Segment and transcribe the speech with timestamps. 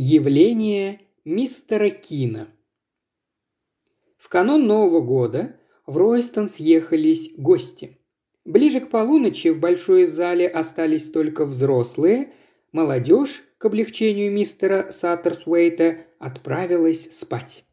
[0.00, 2.46] Явление мистера Кина
[4.16, 5.56] В канун Нового года
[5.88, 7.98] в Ройстон съехались гости.
[8.44, 12.32] Ближе к полуночи в большой зале остались только взрослые,
[12.70, 17.64] молодежь, к облегчению мистера Саттерсуэйта, отправилась спать.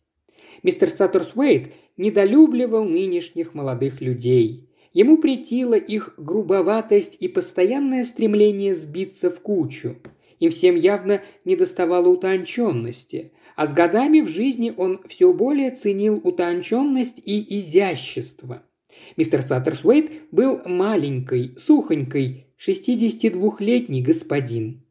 [0.63, 4.71] Мистер Саттерсуэйт недолюбливал нынешних молодых людей.
[4.93, 9.97] Ему претила их грубоватость и постоянное стремление сбиться в кучу–
[10.45, 17.21] им всем явно недоставало утонченности, а с годами в жизни он все более ценил утонченность
[17.23, 18.63] и изящество.
[19.17, 24.81] Мистер Саттерсуэйт был маленькой, сухонькой, 62-летний господин.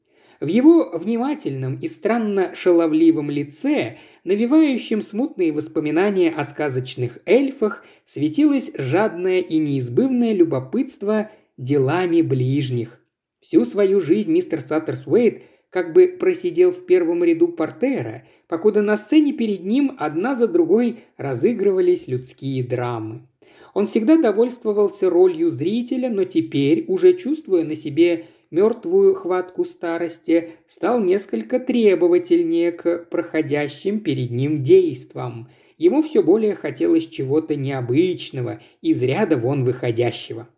[0.40, 9.40] В его внимательном и странно шаловливом лице, навевающем смутные воспоминания о сказочных эльфах, светилось жадное
[9.40, 13.03] и неизбывное любопытство делами ближних.
[13.46, 19.34] Всю свою жизнь мистер Саттерсуэйт как бы просидел в первом ряду портера, покуда на сцене
[19.34, 23.28] перед ним одна за другой разыгрывались людские драмы.
[23.74, 31.00] Он всегда довольствовался ролью зрителя, но теперь, уже чувствуя на себе мертвую хватку старости, стал
[31.00, 35.50] несколько требовательнее к проходящим перед ним действам.
[35.76, 40.48] Ему все более хотелось чего-то необычного, из ряда вон выходящего.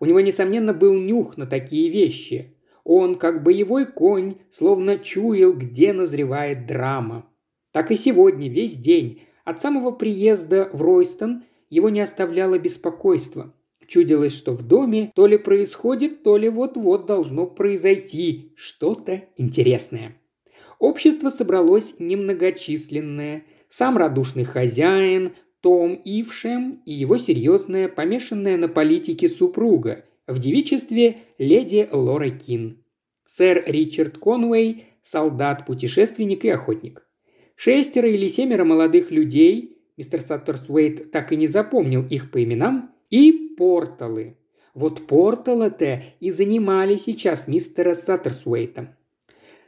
[0.00, 2.56] У него, несомненно, был нюх на такие вещи.
[2.84, 7.26] Он, как боевой конь, словно чуял, где назревает драма.
[7.72, 13.54] Так и сегодня, весь день, от самого приезда в Ройстон, его не оставляло беспокойство.
[13.86, 20.16] Чудилось, что в доме то ли происходит, то ли вот-вот должно произойти что-то интересное.
[20.78, 23.44] Общество собралось немногочисленное.
[23.68, 25.34] Сам радушный хозяин,
[25.64, 32.84] том Ившем и его серьезная, помешанная на политике супруга, в девичестве леди Лора Кин.
[33.26, 37.08] Сэр Ричард Конвей– солдат, путешественник и охотник.
[37.56, 43.32] Шестеро или семеро молодых людей, мистер Саттерсуэйт так и не запомнил их по именам, и
[43.56, 44.36] порталы.
[44.74, 48.94] Вот порталы-то и занимали сейчас мистера Саттерсуэйта.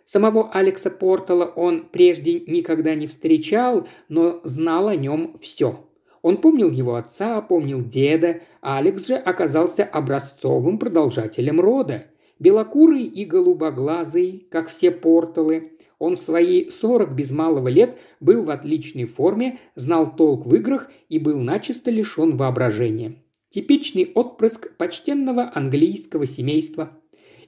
[0.05, 5.86] Самого Алекса Портала он прежде никогда не встречал, но знал о нем все.
[6.27, 12.09] Он помнил его отца, помнил деда, а Алекс же оказался образцовым продолжателем рода.
[12.41, 18.51] Белокурый и голубоглазый, как все порталы, он в свои сорок без малого лет был в
[18.51, 23.23] отличной форме, знал толк в играх и был начисто лишен воображения.
[23.51, 26.91] Типичный отпрыск почтенного английского семейства.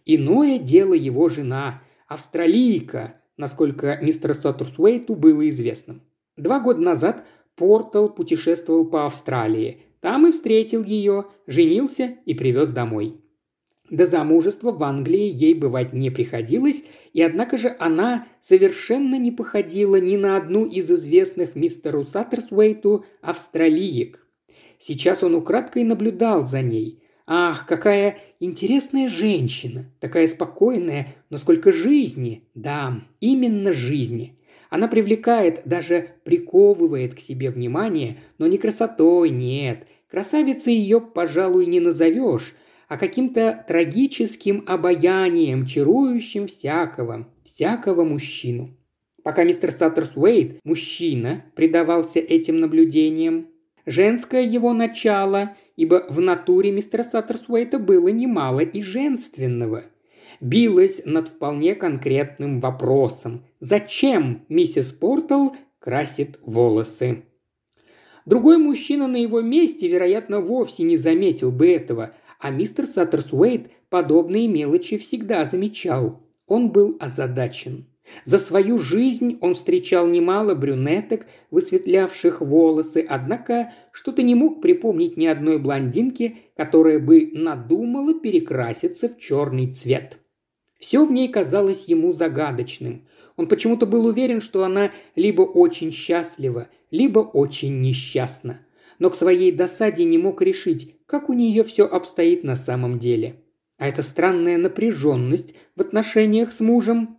[0.07, 5.99] Иное дело его жена– австралийка, насколько мистеру Саттерсуэйту было известно.
[6.37, 7.27] Два года назад
[7.59, 9.83] Портал путешествовал по Австралии.
[10.01, 13.21] Там и встретил ее, женился и привез домой.
[13.91, 19.97] До замужества в Англии ей бывать не приходилось, и однако же она совершенно не походила
[19.97, 24.25] ни на одну из известных мистеру Саттерсуэйту австралиек.
[24.79, 27.03] Сейчас он украдкой наблюдал за ней.
[27.27, 32.45] Ах, какая интересная женщина, такая спокойная, но сколько жизни.
[32.55, 34.38] Да, именно жизни.
[34.71, 39.87] Она привлекает, даже приковывает к себе внимание, но не красотой, нет.
[40.11, 42.55] Красавицей ее, пожалуй, не назовешь,
[42.89, 48.77] а каким-то трагическим обаянием, чарующим всякого, всякого мужчину.
[49.23, 53.49] Пока мистер Саттерсуэйт, мужчина, предавался этим наблюдениям,
[53.87, 59.85] женское его начало– ибо в натуре мистера Саттерсуэйта было немало и женственного.
[60.41, 67.25] Билась над вполне конкретным вопросом «Зачем миссис Портал красит волосы?»
[68.25, 74.47] Другой мужчина на его месте, вероятно, вовсе не заметил бы этого, а мистер Саттерсуэйт подобные
[74.47, 76.23] мелочи всегда замечал.
[76.47, 77.87] Он был озадачен.
[78.25, 85.27] За свою жизнь он встречал немало брюнеток, высветлявших волосы, однако что-то не мог припомнить ни
[85.27, 90.19] одной блондинки, которая бы надумала перекраситься в черный цвет.
[90.79, 93.07] Все в ней казалось ему загадочным.
[93.37, 98.61] Он почему-то был уверен, что она либо очень счастлива, либо очень несчастна.
[98.99, 103.37] Но к своей досаде не мог решить, как у нее все обстоит на самом деле.
[103.77, 107.19] А эта странная напряженность в отношениях с мужем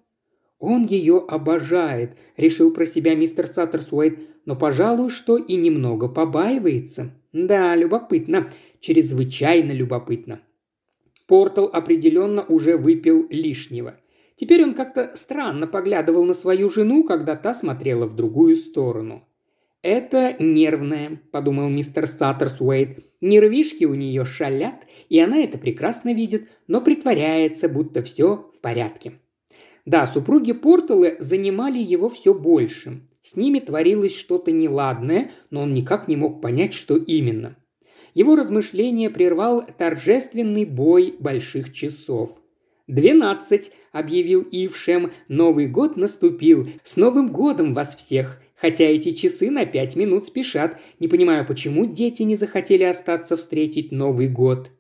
[0.60, 7.12] «Он ее обожает»,– решил про себя мистер Саттерсуайт, но, пожалуй, что и немного побаивается.
[7.32, 8.52] Да, любопытно,
[8.82, 10.42] чрезвычайно любопытно.
[11.30, 13.98] Портал определенно уже выпил лишнего.
[14.36, 19.24] Теперь он как-то странно поглядывал на свою жену, когда та смотрела в другую сторону.
[19.84, 23.06] «Это нервная»,– подумал мистер Саттерсуэйт.
[23.22, 29.14] «Нервишки у нее шалят, и она это прекрасно видит, но притворяется, будто все в порядке».
[29.86, 33.02] Да, супруги Порталы занимали его все больше.
[33.22, 37.56] С ними творилось что-то неладное, но он никак не мог понять, что именно.
[38.14, 42.40] Его размышления прервал торжественный бой больших часов.
[42.88, 45.12] «Двенадцать!»– объявил Ившем.
[45.28, 46.68] «Новый год наступил!
[46.84, 48.42] С Новым годом вас всех!
[48.56, 50.82] Хотя эти часы на пять минут спешат.
[51.00, 54.72] Не понимаю, почему дети не захотели остаться встретить Новый год».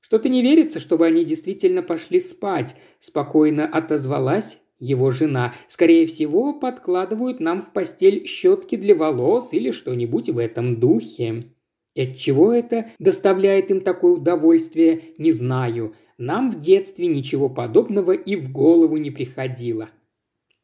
[0.00, 5.52] «Что-то не верится, чтобы они действительно пошли спать»,– спокойно отозвалась его жена.
[5.66, 11.46] «Скорее всего, подкладывают нам в постель щетки для волос или что-нибудь в этом духе».
[11.96, 15.94] И от чего это доставляет им такое удовольствие, не знаю.
[16.18, 19.88] Нам в детстве ничего подобного и в голову не приходило.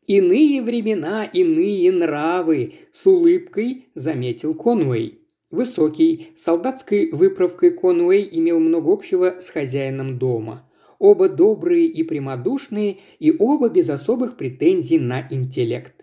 [0.07, 5.21] «Иные времена, иные нравы»,– с улыбкой заметил Конуэй.
[5.51, 10.69] Высокий, солдатской выправкой Конуэй имел много общего с хозяином дома.
[10.99, 15.95] Оба добрые и прямодушные, и оба без особых претензий на интеллект.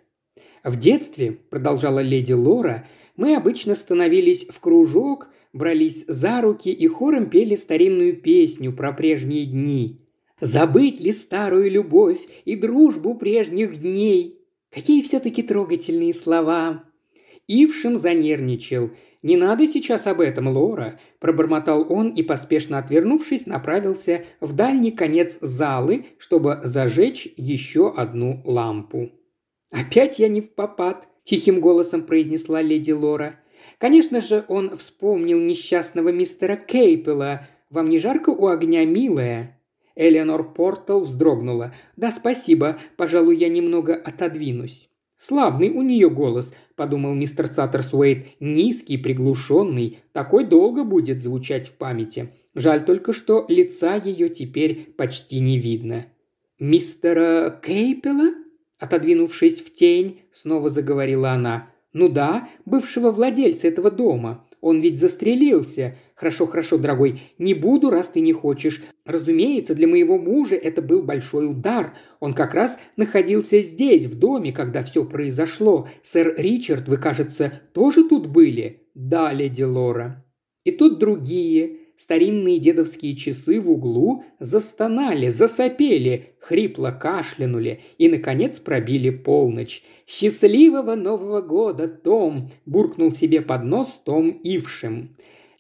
[0.64, 2.88] В детстве, продолжала леди Лора,
[3.20, 9.46] мы обычно становились в кружок, брались за руки и хором пели старинную песню про прежние
[9.46, 10.00] дни.
[10.40, 14.40] «Забыть ли старую любовь и дружбу прежних дней?»
[14.72, 16.84] Какие все-таки трогательные слова.
[17.48, 18.92] Ившим занервничал.
[19.22, 25.40] «Не надо сейчас об этом, Лора»,– пробормотал он и, поспешно отвернувшись, направился в дальний конец
[25.42, 29.12] залы, чтобы зажечь еще одну лампу.
[29.72, 33.36] «Опять я не в попад», тихим голосом произнесла леди Лора.
[33.78, 37.48] Конечно же, он вспомнил несчастного мистера Кейпела.
[37.70, 39.62] «Вам не жарко у огня, милая?»
[39.96, 41.72] Элеонор Портал вздрогнула.
[41.96, 42.80] «Да, спасибо.
[42.98, 44.90] Пожалуй, я немного отодвинусь».
[45.18, 48.30] «Славный у нее голос»,– подумал мистер Саттерсуэйт.
[48.40, 50.00] «Низкий, приглушенный.
[50.14, 52.32] Такой долго будет звучать в памяти.
[52.56, 56.08] Жаль только, что лица ее теперь почти не видно».
[56.58, 58.32] «Мистера Кейпела?»
[58.80, 61.70] Отодвинувшись в тень, снова заговорила она.
[61.92, 64.46] «Ну да, бывшего владельца этого дома.
[64.62, 65.98] Он ведь застрелился.
[66.16, 68.84] Хорошо, хорошо, дорогой, не буду, раз ты не хочешь.
[69.06, 71.94] Разумеется, для моего мужа это был большой удар.
[72.20, 75.88] Он как раз находился здесь, в доме, когда все произошло.
[76.04, 80.26] Сэр Ричард, вы, кажется, тоже тут были?» «Да, леди Лора».
[80.66, 89.10] И тут другие, Старинные дедовские часы в углу застонали, засопели, хрипло кашлянули и, наконец, пробили
[89.10, 89.84] полночь.
[90.08, 95.18] «Счастливого Нового года, Том!»– буркнул себе под нос Том Ившим.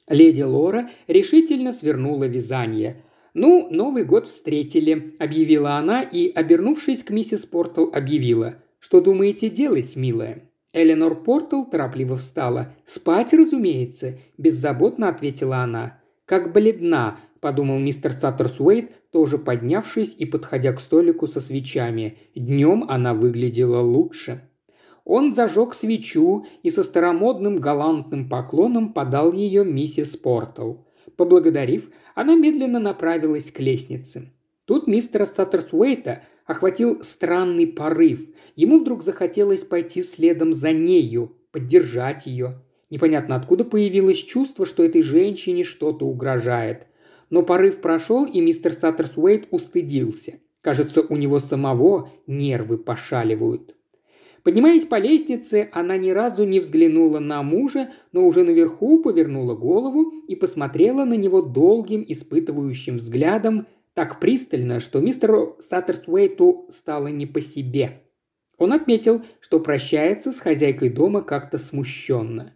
[0.08, 3.04] Леди Лора решительно свернула вязание.
[3.34, 8.64] «Ну, Новый год встретили»,– объявила она и, обернувшись к миссис Портал, объявила.
[8.80, 12.74] «Что думаете делать, милая?» Эленор Портал торопливо встала.
[12.86, 15.99] «Спать, разумеется»,– беззаботно ответила она.
[16.30, 22.20] «Как бледна»,– подумал мистер Саттерсуэйт, тоже поднявшись и подходя к столику со свечами.
[22.36, 24.48] Днем она выглядела лучше.
[25.06, 30.86] Он зажег свечу и со старомодным галантным поклоном подал ее миссис Портал.
[31.18, 34.31] Поблагодарив, она медленно направилась к лестнице.
[34.66, 38.30] Тут мистера Саттерсуэйта охватил странный порыв.
[38.56, 42.62] Ему вдруг захотелось пойти следом за нею, поддержать ее.
[42.90, 46.88] Непонятно откуда появилось чувство, что этой женщине что-то угрожает.
[47.30, 50.40] Но порыв прошел, и мистер Саттерсуэйт устыдился.
[50.62, 53.76] Кажется, у него самого нервы пошаливают.
[54.44, 60.12] Поднимаясь по лестнице, она ни разу не взглянула на мужа, но уже наверху повернула голову
[60.28, 67.42] и посмотрела на него долгим испытывающим взглядом, так пристально, что мистеру Саттерсуэйту стало не по
[67.42, 68.04] себе.
[68.58, 72.54] Он отметил, что прощается с хозяйкой дома как-то смущенно.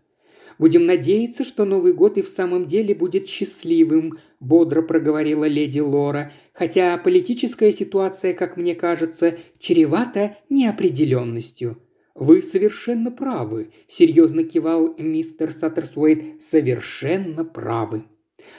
[0.63, 6.31] Будем надеяться, что Новый год и в самом деле будет счастливым»,– бодро проговорила леди Лора,
[6.53, 11.79] хотя политическая ситуация, как мне кажется, чревата неопределенностью.
[12.15, 18.03] «Вы совершенно правы»,– серьезно кивал мистер Саттерсуэйт,– «совершенно правы».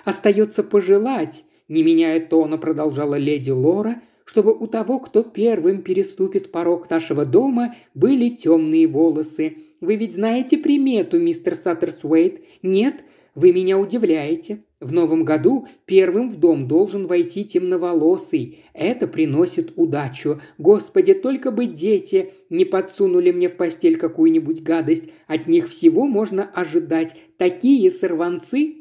[0.05, 6.89] «Остается пожелать»,– не меняя тона, продолжала леди Лора– чтобы у того, кто первым переступит порог
[6.89, 9.57] нашего дома, были темные волосы.
[9.85, 12.41] Вы ведь знаете примету, мистер Саттерсуэйт?
[12.63, 13.05] Нет?
[13.35, 14.63] Вы меня удивляете.
[14.81, 18.65] В новом году первым в дом должен войти темноволосый.
[18.73, 20.41] Это приносит удачу.
[20.57, 25.11] Господи, только бы дети не подсунули мне в постель какую-нибудь гадость.
[25.27, 27.15] От них всего можно ожидать.
[27.37, 28.77] Такие сорванцы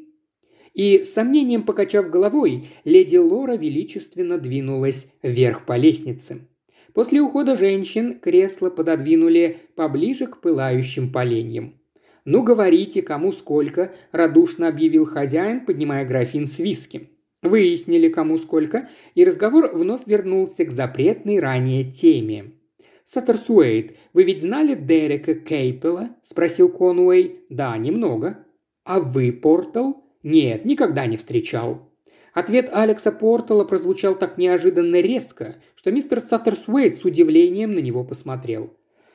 [0.72, 6.48] и, с сомнением покачав головой, леди Лора величественно двинулась вверх по лестнице.
[6.94, 11.74] После ухода женщин кресло пододвинули поближе к пылающим поленьям.
[12.24, 17.10] «Ну, говорите, кому сколько»,– радушно объявил хозяин, поднимая графин с виски.
[17.42, 22.52] Выяснили, кому сколько, и разговор вновь вернулся к запретной ранее теме.
[23.04, 27.40] «Саттерсуэйт, вы ведь знали Дерека Кейпела?»– спросил Конуэй.
[27.50, 28.38] «Да, немного».
[28.84, 31.93] «А вы, Портал?» «Нет, никогда не встречал».
[32.34, 38.74] Ответ Алекса Портала прозвучал так неожиданно резко, что мистер Саттерсуэйт с удивлением на него посмотрел.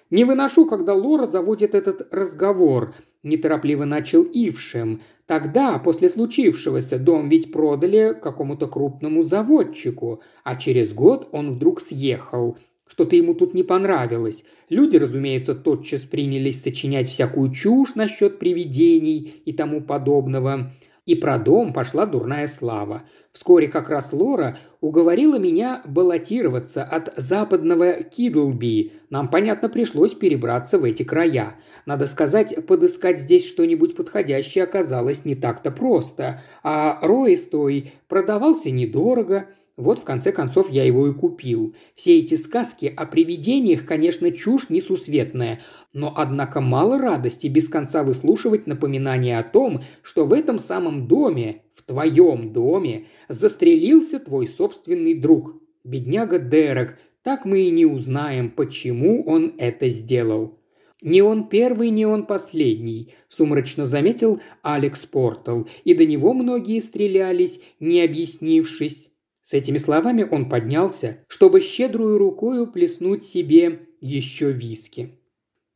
[0.09, 5.01] «Не выношу, когда Лора заводит этот разговор»,– неторопливо начал Ившем.
[5.27, 12.57] «Тогда, после случившегося, дом ведь продали какому-то крупному заводчику, а через год он вдруг съехал.
[12.87, 14.43] Что-то ему тут не понравилось.
[14.69, 20.71] Люди, разумеется, тотчас принялись сочинять всякую чушь насчет привидений и тому подобного.
[21.09, 23.01] И про дом пошла дурная слава.
[23.31, 28.93] Вскоре как раз Лора уговорила меня баллотироваться от западного Кидлби.
[29.09, 31.55] Нам, понятно, пришлось перебраться в эти края.
[31.87, 36.43] Надо сказать, подыскать здесь что-нибудь подходящее оказалось не так-то просто.
[36.61, 39.47] А Роистой продавался недорого–
[39.79, 41.73] вот в конце концов я его и купил.
[41.95, 45.61] Все эти сказки о привидениях, конечно, чушь несусветная,
[45.93, 51.63] но однако мало радости без конца выслушивать напоминание о том, что в этом самом доме,
[51.73, 55.55] в твоем доме, застрелился твой собственный друг.
[55.85, 60.59] Бедняга Дерек, так мы и не узнаем, почему он это сделал.
[61.01, 67.61] «Не он первый, не он последний»,– сумрачно заметил Алекс Портал, и до него многие стрелялись,
[67.79, 69.08] не объяснившись.
[69.49, 75.17] С этими словами он поднялся, чтобы щедрую рукою плеснуть себе еще виски.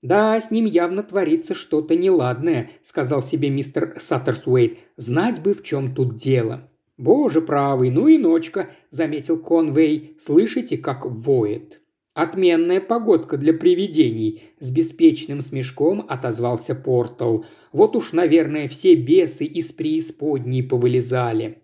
[0.03, 4.77] «Да, с ним явно творится что-то неладное»,– сказал себе мистер Саттерсуэйт.
[4.95, 6.69] «Знать бы, в чем тут дело».
[6.97, 10.17] «Боже правый, ну и ночка»,– заметил Конвей.
[10.19, 11.81] «Слышите, как воет?»
[12.13, 17.43] «Отменная погодка для привидений»,– с беспечным смешком отозвался Портал.
[17.71, 21.62] «Вот уж, наверное, все бесы из преисподней повылезали».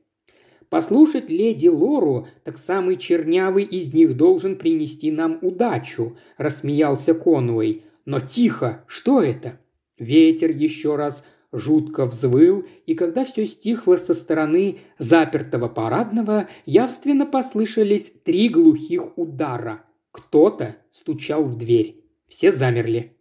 [0.69, 7.83] Послушать леди Лору, так самый чернявый из них должен принести нам удачу»,– рассмеялся Конуэй.
[8.05, 8.83] «Но тихо!
[8.88, 9.59] Что это?»
[9.97, 18.11] Ветер еще раз жутко взвыл, и когда все стихло со стороны запертого парадного, явственно послышались
[18.23, 19.83] три глухих удара.
[20.11, 22.03] Кто-то стучал в дверь.
[22.27, 23.17] Все замерли.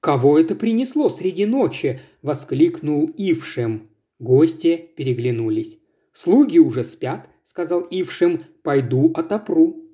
[0.00, 3.88] «Кого это принесло среди ночи?»– воскликнул Ившем.
[4.18, 5.78] Гости переглянулись.
[6.14, 9.84] «Слуги уже спят»,– сказал Ившим,– «пойду отопру».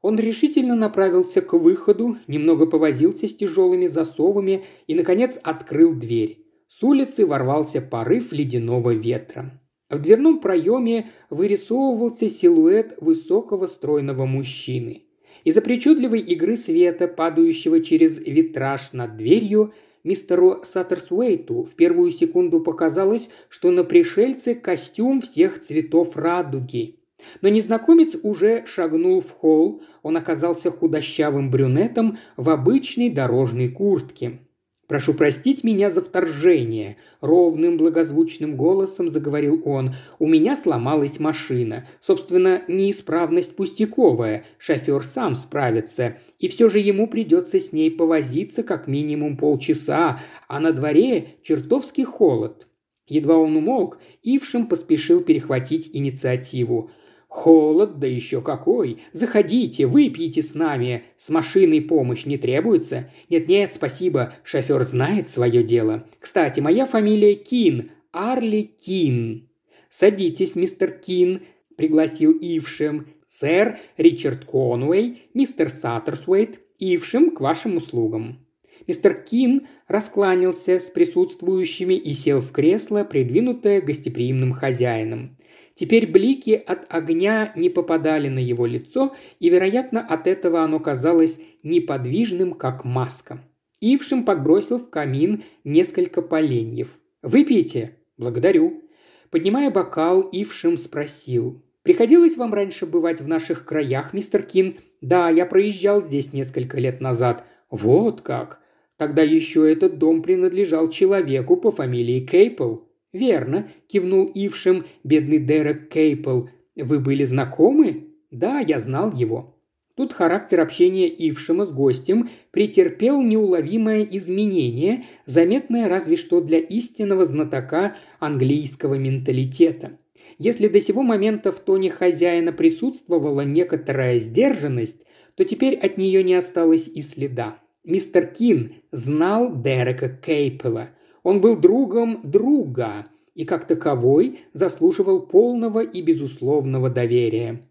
[0.00, 6.46] Он решительно направился к выходу, немного повозился с тяжелыми засовами и, наконец, открыл дверь.
[6.68, 9.60] С улицы ворвался порыв ледяного ветра.
[9.90, 15.04] В дверном проеме вырисовывался силуэт высокого стройного мужчины.
[15.44, 19.74] Из-за причудливой игры света, падающего через витраж над дверью,
[20.06, 27.00] Мистеру Саттерсуэйту в первую секунду показалось, что на пришельце костюм всех цветов радуги.
[27.40, 34.38] Но незнакомец уже шагнул в холл, он оказался худощавым брюнетом в обычной дорожной куртке.
[34.86, 39.94] «Прошу простить меня за вторжение»,– ровным благозвучным голосом заговорил он.
[40.20, 41.88] «У меня сломалась машина.
[42.00, 44.44] Собственно, неисправность пустяковая.
[44.58, 46.18] Шофер сам справится.
[46.38, 52.02] И все же ему придется с ней повозиться как минимум полчаса, а на дворе чертовски
[52.02, 52.68] холод».
[53.08, 56.90] Едва он умолк, Ившим поспешил перехватить инициативу.
[57.28, 59.02] «Холод, да еще какой!
[59.12, 61.04] Заходите, выпьете с нами.
[61.16, 63.10] С машиной помощь не требуется?
[63.28, 66.06] Нет-нет, спасибо, шофер знает свое дело.
[66.20, 69.48] Кстати, моя фамилия Кин, Арли Кин».
[69.90, 71.42] «Садитесь, мистер Кин»,–
[71.76, 73.08] пригласил Ившем.
[73.28, 78.46] «Сэр Ричард Конуэй, мистер Саттерсуэйт, Ившем к вашим услугам».
[78.86, 85.35] Мистер Кин раскланялся с присутствующими и сел в кресло, придвинутое гостеприимным хозяином.
[85.76, 91.38] Теперь блики от огня не попадали на его лицо, и, вероятно, от этого оно казалось
[91.62, 93.44] неподвижным, как маска.
[93.80, 96.98] Ившим подбросил в камин несколько поленьев.
[97.22, 98.84] «Выпейте?» «Благодарю».
[99.28, 101.62] Поднимая бокал, Ившим спросил.
[101.82, 107.02] «Приходилось вам раньше бывать в наших краях, мистер Кин?» «Да, я проезжал здесь несколько лет
[107.02, 107.44] назад».
[107.68, 108.62] «Вот как!»
[108.96, 112.76] Тогда еще этот дом принадлежал человеку по фамилии Кейпл.
[113.16, 116.42] «Верно»,– кивнул Ившем бедный Дерек Кейпл.
[116.76, 119.56] «Вы были знакомы?» «Да, я знал его».
[119.94, 127.96] Тут характер общения Ившема с гостем претерпел неуловимое изменение, заметное разве что для истинного знатока
[128.18, 129.98] английского менталитета.
[130.38, 136.34] Если до сего момента в тоне хозяина присутствовала некоторая сдержанность, то теперь от нее не
[136.34, 137.58] осталось и следа.
[137.82, 140.90] Мистер Кин знал Дерека Кейпела.
[141.26, 147.62] Он был другом друга, и как таковой заслуживал полного и безусловного доверия.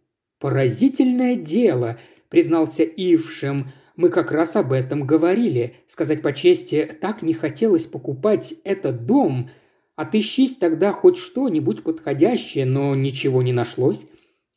[0.41, 1.97] «Поразительное дело»,–
[2.29, 5.75] признался Ившем,– «мы как раз об этом говорили.
[5.87, 9.49] Сказать по чести, так не хотелось покупать этот дом.
[9.95, 14.05] Отыщись тогда хоть что-нибудь подходящее, но ничего не нашлось.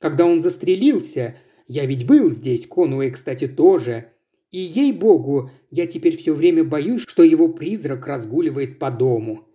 [0.00, 1.36] Когда он застрелился,
[1.68, 4.10] я ведь был здесь, Конуэй, кстати, тоже.
[4.50, 9.46] И ей-богу, я теперь все время боюсь, что его призрак разгуливает по дому.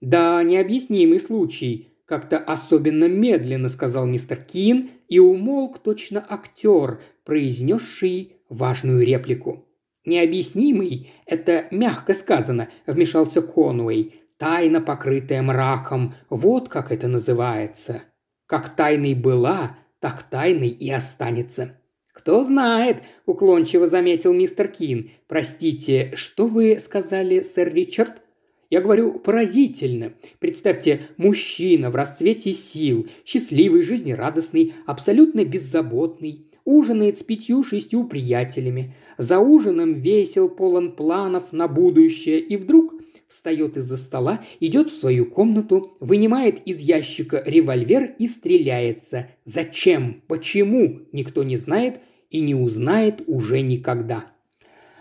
[0.00, 1.88] Да, необъяснимый случай.
[2.04, 9.66] Как-то особенно медленно сказал мистер Кин и умолк точно актер, произнесший важную реплику.
[10.04, 14.20] «Необъяснимый– это мягко сказано»,– вмешался Конуэй.
[14.36, 18.02] «Тайна, покрытая мраком, вот как это называется.
[18.46, 21.78] Как тайной была, так тайной и останется».
[22.14, 25.10] «Кто знает»,– уклончиво заметил мистер Кин.
[25.26, 28.22] «Простите, что вы сказали, сэр Ричард?»
[28.70, 30.14] Я говорю поразительно.
[30.38, 38.94] Представьте, мужчина в расцвете сил, счастливый, жизнерадостный, абсолютно беззаботный, ужинает с пятью-шестью приятелями.
[39.18, 42.94] За ужином весел, полон планов на будущее, и вдруг
[43.28, 49.28] встает из-за стола, идет в свою комнату, вынимает из ящика револьвер и стреляется.
[49.44, 50.22] Зачем?
[50.26, 51.02] Почему?
[51.12, 52.00] Никто не знает
[52.30, 54.26] и не узнает уже никогда.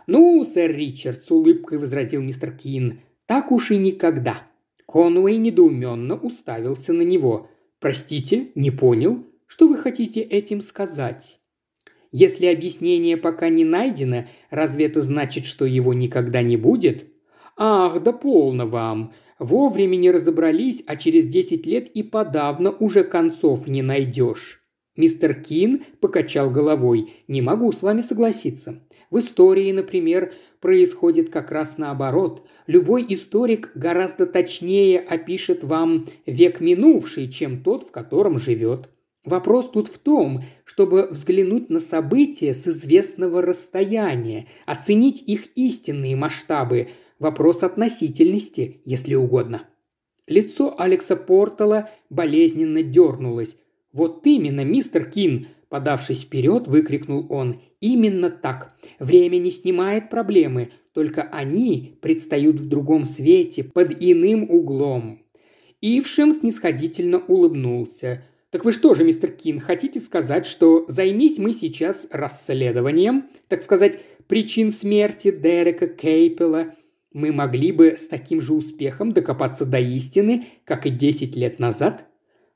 [0.06, 4.44] «Ну, сэр Ричард»,– с улыбкой возразил мистер Кин,– «так уж и никогда».
[4.86, 7.50] Конуэй недоуменно уставился на него.
[7.80, 9.26] «Простите, не понял.
[9.48, 11.40] Что вы хотите этим сказать?»
[12.12, 17.08] Если объяснение пока не найдено, разве это значит, что его никогда не будет?
[17.58, 19.14] Ах, да полно вам.
[19.40, 24.64] Вовремя не разобрались, а через десять лет и подавно уже концов не найдешь.
[24.96, 27.14] Мистер Кин покачал головой.
[27.28, 28.84] «Не могу с вами согласиться.
[29.10, 32.48] В истории, например, происходит как раз наоборот.
[32.68, 38.90] Любой историк гораздо точнее опишет вам век минувший, чем тот, в котором живет.
[39.26, 46.90] Вопрос тут в том, чтобы взглянуть на события с известного расстояния, оценить их истинные масштабы.
[47.24, 49.64] Вопрос относительности, если угодно.
[50.28, 53.56] Лицо Алекса Портала болезненно дернулось.
[53.94, 57.62] «Вот именно, мистер Кин!»– подавшись вперед, выкрикнул он.
[57.80, 58.76] «Именно так.
[59.00, 65.22] Время не снимает проблемы, только они предстают в другом свете, под иным углом».
[65.80, 72.06] Ившем снисходительно улыбнулся– так вы что же, мистер Кин, хотите сказать, что займись мы сейчас
[72.12, 76.76] расследованием, так сказать, причин смерти Дерека Кейпела,
[77.14, 82.06] мы могли бы с таким же успехом докопаться до истины, как и 10 лет назад?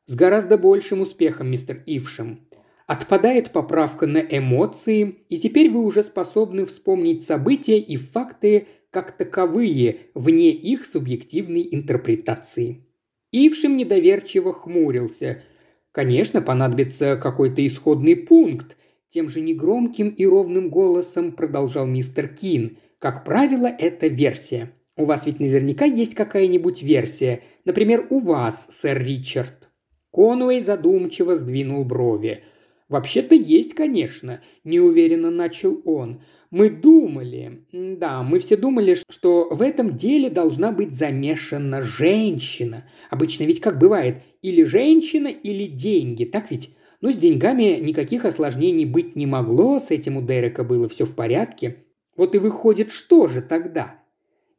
[0.05, 2.41] С гораздо большим успехом, мистер Ившем.
[2.85, 9.97] Отпадает поправка на эмоции, и теперь вы уже способны вспомнить события и факты как таковые,
[10.13, 12.85] вне их субъективной интерпретации.
[13.31, 15.43] Ившим недоверчиво хмурился–
[15.97, 18.77] Конечно, понадобится какой-то исходный пункт,
[19.09, 22.77] тем же негромким и ровным голосом продолжал мистер Кин.
[22.99, 24.73] Как правило, это версия.
[24.95, 27.43] У вас ведь наверняка есть какая-нибудь версия.
[27.65, 29.69] Например, у вас, сэр Ричард.
[30.11, 32.43] Конуэй задумчиво сдвинул брови.
[32.89, 36.21] «Вообще-то есть, конечно»,– неуверенно начал он.
[36.49, 42.89] «Мы думали, да, мы все думали, что в этом деле должна быть замешана женщина.
[43.09, 46.73] Обычно ведь как бывает, или женщина, или деньги, так ведь?
[47.01, 51.13] Но с деньгами никаких осложнений быть не могло, с этим у Дерека было все в
[51.13, 51.83] порядке.
[52.17, 54.01] Вот и выходит, что же тогда?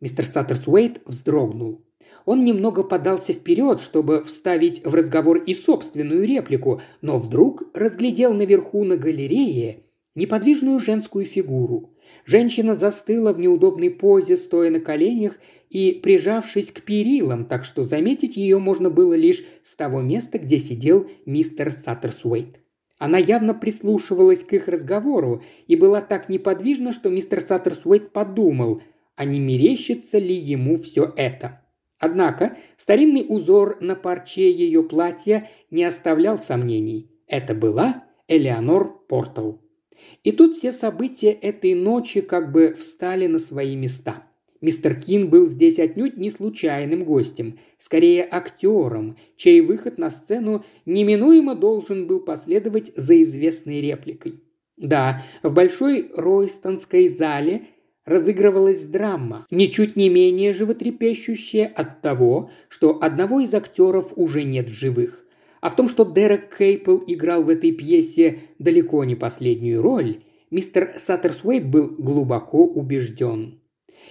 [0.01, 1.85] Мистер Саттерсуэйт вздрогнул.
[2.25, 8.85] Он немного подался вперед, чтобы вставить в разговор и собственную реплику, но вдруг разглядел наверху
[8.85, 11.95] на галерее неподвижную женскую фигуру.
[12.27, 15.39] Женщина застыла в неудобной позе, стоя на коленях
[15.71, 20.59] и прижавшись к перилам, так что заметить ее можно было лишь с того места, где
[20.59, 22.61] сидел мистер Саттерсуэйт.
[22.99, 28.83] Она явно прислушивалась к их разговору и была так неподвижна, что мистер Саттерсуэйт подумал,
[29.15, 31.63] а не мерещится ли ему все это.
[32.01, 37.11] Однако старинный узор на парче ее платья не оставлял сомнений.
[37.27, 39.61] Это была Элеонор Портал.
[40.23, 44.25] И тут все события этой ночи как бы встали на свои места–
[44.61, 51.55] Мистер Кин был здесь отнюдь не случайным гостем, скорее актером, чей выход на сцену неминуемо
[51.55, 54.41] должен был последовать за известной репликой.
[54.77, 57.63] Да, в большой Ройстонской зале
[58.05, 64.73] разыгрывалась драма, ничуть не менее животрепещущая от того, что одного из актеров уже нет в
[64.73, 65.25] живых.
[65.61, 70.95] А в том, что Дерек Кейпл играл в этой пьесе далеко не последнюю роль, мистер
[70.97, 73.58] Саттерсуэйт был глубоко убежден.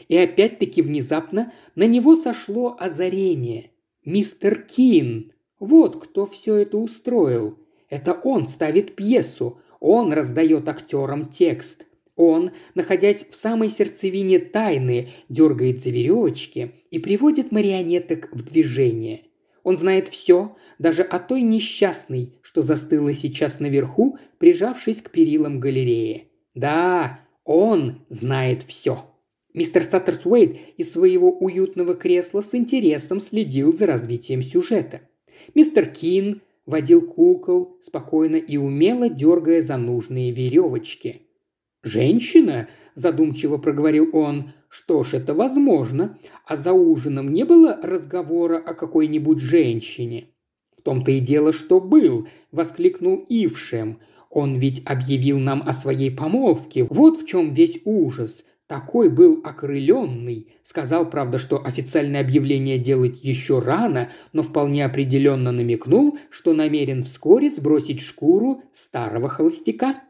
[0.08, 3.72] И опять-таки внезапно на него сошло озарение.
[4.06, 5.34] Мистер Кин.
[5.60, 7.58] Вот кто все это устроил.
[7.90, 11.86] Это он ставит пьесу, он раздает актерам текст.
[12.16, 19.24] Он, находясь в самой сердцевине тайны, дергает за веревочки и приводит марионеток в движение.
[19.64, 26.30] Он знает все, даже о той несчастной, что застыла сейчас наверху, прижавшись к перилам галереи.
[26.56, 29.06] Да, он знает все.
[29.58, 35.02] Мистер Саттерсуэйт из своего уютного кресла с интересом следил за развитием сюжета.
[35.56, 41.24] Мистер Кин водил кукол, спокойно и умело дергая за нужные веревочки.
[41.82, 44.54] «Женщина?»– задумчиво проговорил он.
[44.70, 46.20] «Что ж, это возможно.
[46.46, 50.28] А за ужином не было разговора о какой-нибудь женщине?»
[50.78, 54.02] «В том-то и дело, что был»,– воскликнул Ившем.
[54.30, 56.84] «Он ведь объявил нам о своей помолвке.
[56.84, 58.46] Вот в чем весь ужас.
[58.68, 60.48] Такой был окрыленный.
[60.62, 67.50] Сказал, правда, что официальное объявление делать еще рано, но вполне определенно намекнул, что намерен вскоре
[67.50, 70.02] сбросить шкуру старого холостяка.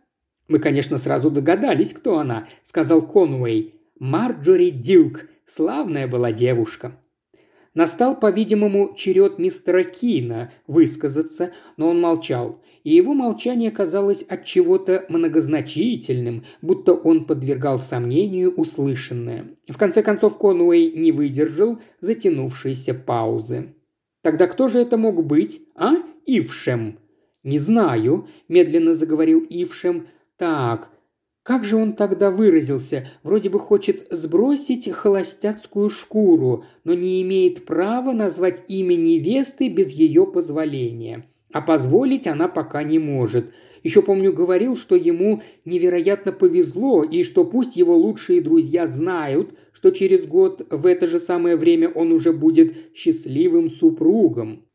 [0.47, 3.75] «Мы, конечно, сразу догадались, кто она»,— сказал Конуэй.
[3.99, 5.27] «Марджори Дилк.
[5.45, 6.99] Славная была девушка».
[7.75, 15.03] Настал, по-видимому, черед мистера Кина высказаться, но он молчал и его молчание казалось от чего-то
[15.09, 19.57] многозначительным, будто он подвергал сомнению услышанное.
[19.67, 23.75] В конце концов Конуэй не выдержал затянувшейся паузы.
[24.23, 25.95] «Тогда кто же это мог быть, а,
[26.25, 26.97] Ившем?»
[27.43, 30.07] «Не знаю»,– медленно заговорил Ившем.
[30.37, 30.89] «Так,
[31.43, 33.05] как же он тогда выразился?
[33.21, 40.25] Вроде бы хочет сбросить холостяцкую шкуру, но не имеет права назвать имя невесты без ее
[40.25, 41.25] позволения.
[41.53, 43.53] А позволить она пока не может.
[43.83, 49.91] Еще помню, говорил, что ему невероятно повезло, и что пусть его лучшие друзья знают, что
[49.91, 54.65] через год в это же самое время он уже будет счастливым супругом.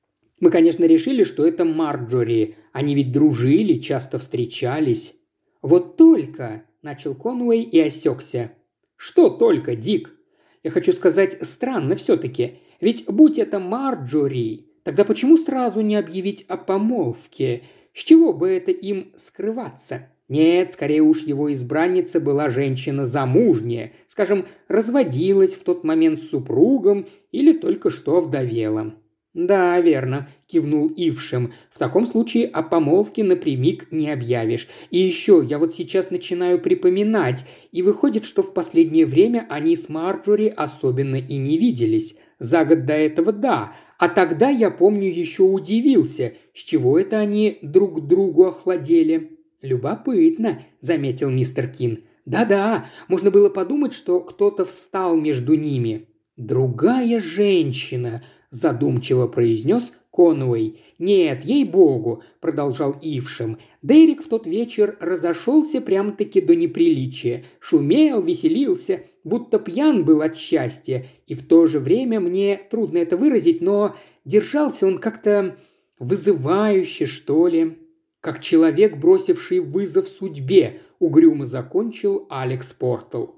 [0.40, 2.56] Мы, конечно, решили, что это Марджори.
[2.72, 5.14] Они ведь дружили, часто встречались.
[5.60, 8.52] Вот только, начал Конуэй и осекся.
[8.96, 10.14] Что только, Дик?
[10.62, 12.58] Я хочу сказать, странно все-таки.
[12.80, 17.62] Ведь будь это Марджори, Тогда почему сразу не объявить о помолвке?
[17.94, 20.08] С чего бы это им скрываться?
[20.28, 27.06] Нет, скорее уж его избранница была женщина замужняя, скажем, разводилась в тот момент с супругом
[27.32, 28.94] или только что вдовела.
[29.34, 31.54] «Да, верно»,– кивнул Ившем.
[31.70, 34.68] «В таком случае о помолвке напрямик не объявишь.
[34.90, 39.88] И еще, я вот сейчас начинаю припоминать, и выходит, что в последнее время они с
[39.88, 42.14] Марджори особенно и не виделись.
[42.38, 47.58] За год до этого– да, а тогда, я помню, еще удивился, с чего это они
[47.62, 49.38] друг другу охладели.
[49.62, 52.04] «Любопытно»,– заметил мистер Кин.
[52.26, 56.08] «Да-да, можно было подумать, что кто-то встал между ними».
[56.36, 60.78] «Другая женщина»,– задумчиво произнес Конуэй.
[60.98, 63.58] «Нет, ей-богу»,– продолжал Ившем.
[63.80, 67.44] Дерек в тот вечер разошелся прям-таки до неприличия.
[67.58, 71.06] Шумел, веселился, будто пьян был от счастья.
[71.26, 75.56] И в то же время мне трудно это выразить, но держался он как-то
[75.98, 77.78] вызывающе, что ли.
[78.20, 83.28] Как человек, бросивший вызов судьбе, угрюмо закончил Алекс Портл.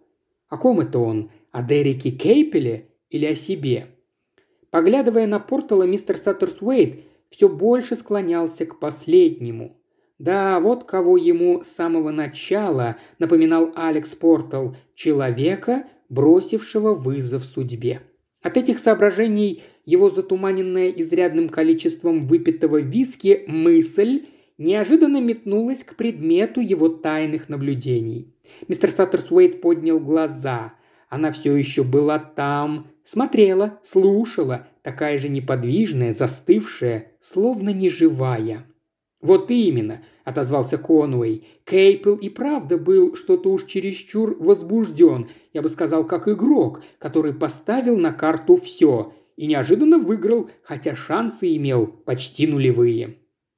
[0.48, 1.30] О ком это он?
[1.52, 3.93] О Дереке Кейпеле или о себе?
[4.74, 9.76] Поглядывая на Портала, мистер Саттерсуэйт все больше склонялся к последнему.
[10.18, 18.00] Да, вот кого ему с самого начала напоминал Алекс Портал– человека, бросившего вызов судьбе.
[18.42, 24.26] От этих соображений его затуманенная изрядным количеством выпитого виски мысль
[24.58, 28.34] неожиданно метнулась к предмету его тайных наблюдений.
[28.66, 30.74] Мистер Саттерсуэйт поднял глаза.
[31.08, 38.66] Она все еще была там, смотрела, слушала, такая же неподвижная, застывшая, словно неживая.
[39.20, 41.46] «Вот именно»,– отозвался Конуэй.
[41.64, 47.96] Кейпл и правда был что-то уж чересчур возбужден, я бы сказал, как игрок, который поставил
[47.96, 53.16] на карту все и неожиданно выиграл, хотя шансы имел почти нулевые.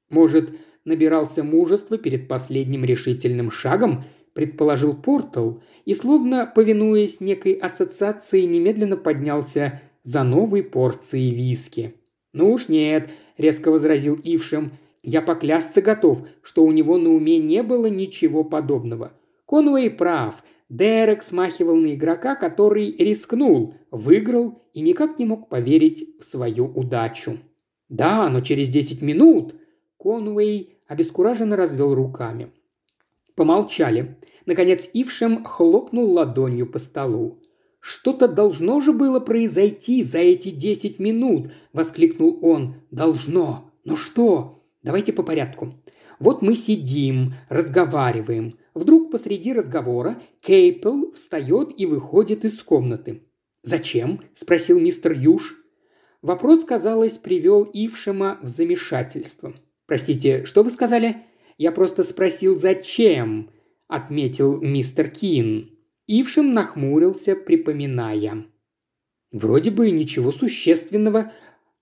[0.09, 0.51] Может,
[0.85, 9.81] набирался мужества перед последним решительным шагом, предположил Портал, и, словно повинуясь некой ассоциации, немедленно поднялся
[10.03, 11.95] за новой порцией виски.
[12.33, 17.63] «Ну уж нет»,– резко возразил Ившем,– «я поклясться готов, что у него на уме не
[17.63, 19.13] было ничего подобного.
[19.45, 26.25] Конуэй прав, Дерек смахивал на игрока, который рискнул, выиграл и никак не мог поверить в
[26.25, 27.37] свою удачу.
[27.87, 29.55] «Да, но через десять минут...»
[29.95, 32.51] Конуэй обескураженно развел руками.
[33.35, 34.17] Помолчали.
[34.47, 37.37] Наконец Ившем хлопнул ладонью по столу.
[37.79, 42.75] «Что-то должно же было произойти за эти десять минут!»– воскликнул он.
[42.89, 43.71] «Должно!
[43.83, 44.63] Но что?
[44.83, 45.75] Давайте по порядку.
[46.19, 48.57] Вот мы сидим, разговариваем.
[48.73, 53.23] Вдруг посреди разговора Кейпл встает и выходит из комнаты.
[53.63, 55.55] «Зачем?»– спросил мистер Юж.
[56.21, 59.53] Вопрос, казалось, привел Ившема в замешательство.
[59.85, 61.17] «Простите, что вы сказали?»
[61.57, 63.49] «Я просто спросил, зачем?»–
[63.87, 65.71] отметил мистер Кин.
[66.07, 68.45] Ившем нахмурился, припоминая.
[69.31, 71.31] «Вроде бы ничего существенного»,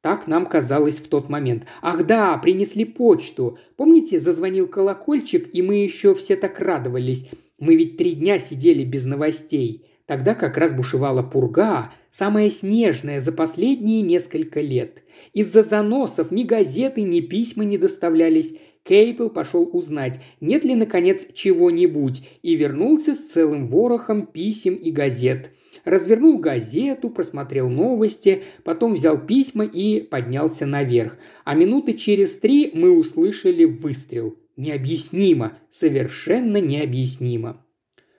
[0.06, 1.66] так нам казалось в тот момент.
[1.82, 3.58] Ах да, принесли почту.
[3.76, 7.28] Помните, зазвонил колокольчик, и мы еще все так радовались.
[7.58, 9.88] Мы ведь три дня сидели без новостей.
[10.06, 15.02] Тогда как раз бушевала пурга, самая снежная за последние несколько лет.
[15.34, 18.54] Из-за заносов ни газеты, ни письма не доставлялись.
[18.86, 25.50] Кейпл пошел узнать, нет ли, наконец, чего-нибудь, и вернулся с целым ворохом писем и газет.
[25.86, 31.18] Развернул газету, просмотрел новости, потом взял письма и поднялся наверх.
[31.46, 34.38] А минуты через три мы услышали выстрел.
[34.56, 37.66] Необъяснимо, совершенно необъяснимо.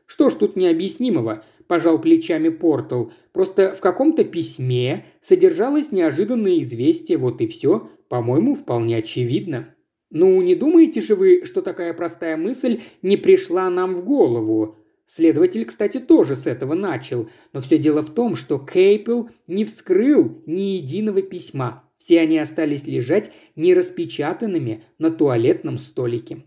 [0.06, 1.44] Что ж тут необъяснимого?
[1.68, 3.12] пожал плечами Портал.
[3.32, 7.88] Просто в каком-то письме содержалось неожиданное известие, вот и все.
[8.08, 9.74] По-моему, вполне очевидно.
[10.10, 14.78] Ну, не думаете же вы, что такая простая мысль не пришла нам в голову?
[15.06, 17.28] Следователь, кстати, тоже с этого начал.
[17.52, 21.84] Но все дело в том, что Кейпл не вскрыл ни единого письма.
[21.98, 26.44] Все они остались лежать нераспечатанными на туалетном столике.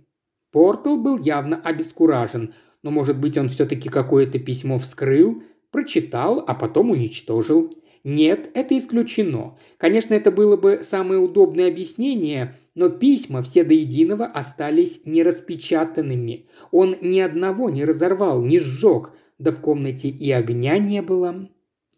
[0.51, 6.91] Портал был явно обескуражен– но, может быть, он все-таки какое-то письмо вскрыл, прочитал, а потом
[6.91, 7.75] уничтожил.
[8.03, 9.57] Нет, это исключено.
[9.77, 16.47] Конечно, это было бы самое удобное объяснение, но письма все до единого остались нераспечатанными.
[16.71, 21.49] Он ни одного не разорвал, не сжег, да в комнате и огня не было.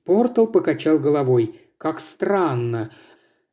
[0.04, 1.56] Портал покачал головой.
[1.78, 2.92] «Как странно.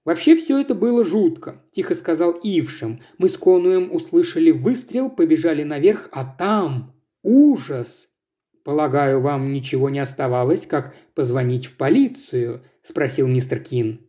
[0.05, 3.01] «Вообще все это было жутко»,– тихо сказал Ившим.
[3.19, 8.09] «Мы с Конуем услышали выстрел, побежали наверх, а там Ужас!
[8.69, 14.01] Полагаю, вам ничего не оставалось, как позвонить в полицию?»– спросил мистер Кин.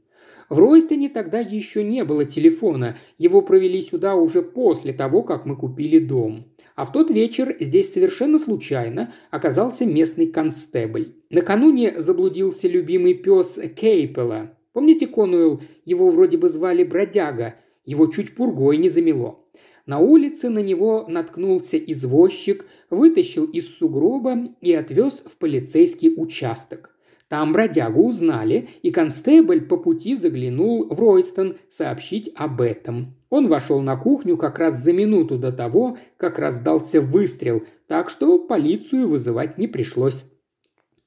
[0.50, 5.56] В Ройстоне тогда еще не было телефона, его провели сюда уже после того, как мы
[5.56, 6.44] купили дом.
[6.76, 11.14] А в тот вечер здесь совершенно случайно оказался местный констебль.
[11.30, 14.58] Накануне заблудился любимый пес Кейпела.
[14.74, 19.46] Помните, Конуэлл, его вроде бы звали Бродяга, его чуть пургой не замело.
[19.90, 26.96] На улице на него наткнулся извозчик, вытащил из сугроба и отвез в полицейский участок.
[27.28, 33.16] Там бродягу узнали, и констебль по пути заглянул в Ройстон сообщить об этом.
[33.32, 38.38] Он вошел на кухню как раз за минуту до того, как раздался выстрел, так что
[38.38, 40.24] полицию вызывать не пришлось.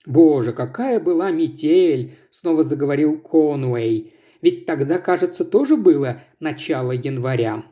[0.06, 4.12] «Боже, какая была метель!»– снова заговорил Конуэй.
[4.40, 7.62] «Ведь тогда, кажется, тоже было начало января.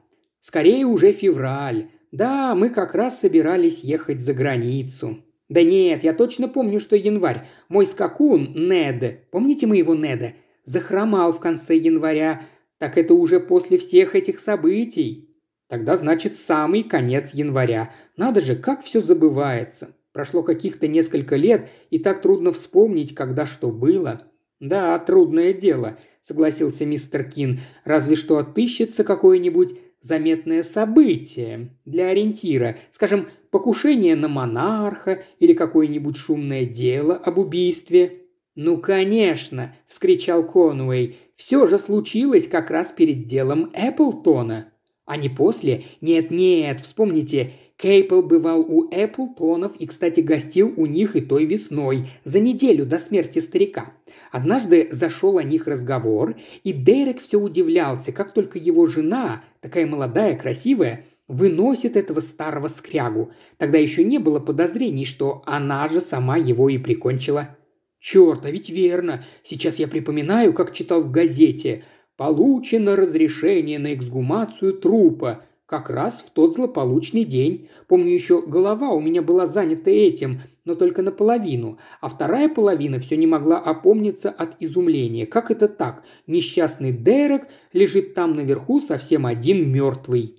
[0.40, 1.90] Скорее уже февраль.
[2.12, 5.22] Да, мы как раз собирались ехать за границу.
[5.48, 7.46] Да нет, я точно помню, что январь.
[7.68, 10.32] Мой скакун, Нед, помните моего Неда,
[10.64, 12.42] захромал в конце января.
[12.78, 15.28] Так это уже после всех этих событий.
[15.68, 17.92] Тогда, значит, самый конец января.
[18.16, 19.94] Надо же, как все забывается.
[20.12, 24.22] Прошло каких-то несколько лет, и так трудно вспомнить, когда что было.
[24.58, 27.60] Да, трудное дело, согласился мистер Кин.
[27.84, 36.64] Разве что отыщется какое-нибудь заметное событие для ориентира, скажем, покушение на монарха или какое-нибудь шумное
[36.64, 38.18] дело об убийстве.
[38.54, 41.16] «Ну, конечно!»– вскричал Конуэй.
[41.36, 44.72] «Все же случилось как раз перед делом Эпплтона.
[45.06, 45.84] А не после?
[46.00, 52.38] Нет-нет, вспомните, Кейпл бывал у Эпплтонов и, кстати, гостил у них и той весной, за
[52.38, 53.94] неделю до смерти старика.
[54.30, 60.36] Однажды зашел о них разговор, и Дерек все удивлялся, как только его жена, такая молодая,
[60.36, 63.32] красивая, выносит этого старого скрягу.
[63.56, 67.56] Тогда еще не было подозрений, что она же сама его и прикончила.
[68.00, 69.22] Черт, а ведь верно.
[69.42, 71.84] Сейчас я припоминаю, как читал в газете.
[72.16, 75.44] Получено разрешение на эксгумацию трупа.
[75.66, 77.68] Как раз в тот злополучный день.
[77.86, 83.16] Помню еще, голова у меня была занята этим, но только наполовину, а вторая половина все
[83.16, 85.26] не могла опомниться от изумления.
[85.26, 86.04] Как это так?
[86.26, 90.36] Несчастный Дерек лежит там наверху совсем один мертвый.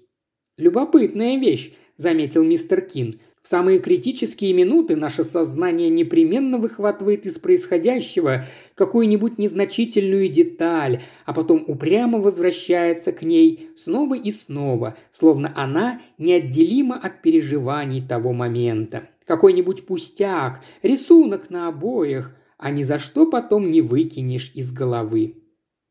[0.58, 3.20] «Любопытная вещь»,– заметил мистер Кин.
[3.42, 11.64] В самые критические минуты наше сознание непременно выхватывает из происходящего какую-нибудь незначительную деталь, а потом
[11.68, 19.10] упрямо возвращается к ней снова и снова, словно она неотделима от переживаний того момента.
[19.26, 25.38] Какой-нибудь пустяк, рисунок на обоях, а ни за что потом не выкинешь из головы.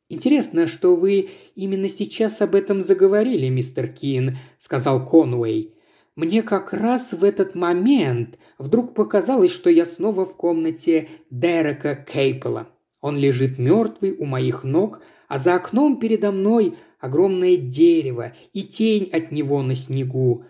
[0.09, 5.75] «Интересно, что вы именно сейчас об этом заговорили, мистер Кин»,– сказал Конуэй.
[6.17, 12.69] «Мне как раз в этот момент вдруг показалось, что я снова в комнате Дерека Кейпела.
[13.01, 19.09] Он лежит мертвый у моих ног, а за окном передо мной огромное дерево и тень
[19.13, 20.45] от него на снегу.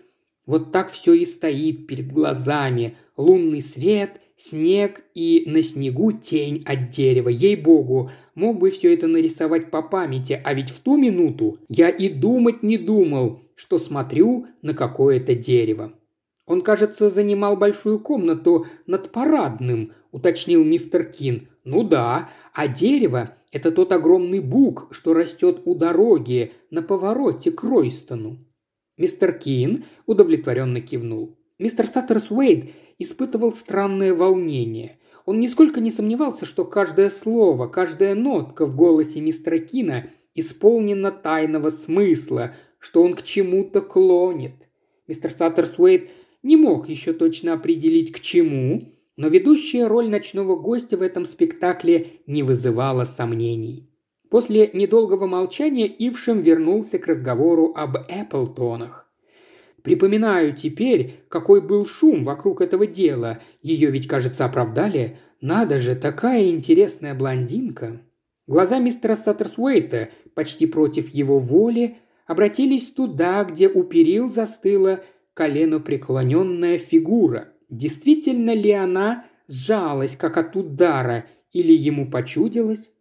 [0.45, 2.97] Вот так все и стоит перед глазами.
[3.15, 7.29] Лунный свет, снег и на снегу тень от дерева.
[7.29, 12.09] Ей-богу, мог бы все это нарисовать по памяти, а ведь в ту минуту я и
[12.09, 15.93] думать не думал, что смотрю на какое-то дерево.
[16.45, 21.47] Он, кажется, занимал большую комнату над парадным, уточнил мистер Кин.
[21.63, 27.63] Ну да, а дерево– это тот огромный бук, что растет у дороги на повороте к
[27.63, 28.39] Ройстону.
[28.97, 31.37] Мистер Кин удовлетворенно кивнул.
[31.59, 32.71] Мистер Саттерс Уэйд
[33.01, 34.99] испытывал странное волнение.
[35.25, 41.69] Он нисколько не сомневался, что каждое слово, каждая нотка в голосе мистера Кина исполнена тайного
[41.69, 44.55] смысла, что он к чему-то клонит.
[45.07, 46.09] Мистер Саттерс Уэйд
[46.43, 52.21] не мог еще точно определить к чему, но ведущая роль ночного гостя в этом спектакле
[52.25, 53.89] не вызывала сомнений.
[54.29, 59.10] После недолгого молчания Ившем вернулся к разговору об Эпплтонах.
[59.83, 63.39] «Припоминаю теперь, какой был шум вокруг этого дела.
[63.61, 65.17] Ее ведь, кажется, оправдали.
[65.41, 68.01] Надо же, такая интересная блондинка».
[68.47, 75.01] Глаза мистера Саттерсуэйта, почти против его воли, обратились туда, где у перил застыла
[75.33, 77.49] колено преклоненная фигура.
[77.69, 82.91] Действительно ли она сжалась, как от удара, или ему почудилось?